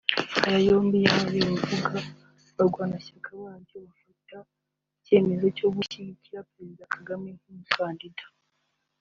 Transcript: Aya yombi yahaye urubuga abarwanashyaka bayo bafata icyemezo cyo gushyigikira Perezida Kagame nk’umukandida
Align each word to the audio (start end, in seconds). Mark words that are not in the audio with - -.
Aya 0.45 0.59
yombi 0.67 0.97
yahaye 1.05 1.39
urubuga 1.51 1.95
abarwanashyaka 2.53 3.27
bayo 3.41 3.77
bafata 3.85 4.37
icyemezo 4.97 5.45
cyo 5.57 5.67
gushyigikira 5.75 6.47
Perezida 6.51 6.83
Kagame 6.93 7.29
nk’umukandida 7.39 8.25